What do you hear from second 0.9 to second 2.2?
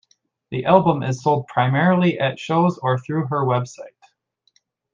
is sold primarily